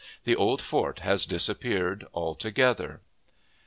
The 0.23 0.35
old 0.35 0.63
fort 0.63 1.01
has 1.01 1.27
disappeared 1.27 2.07
altogether. 2.11 3.01